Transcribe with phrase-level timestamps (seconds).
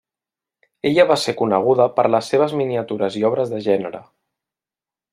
[0.89, 4.05] Ella va ser coneguda per les seves miniatures i obres de gènere.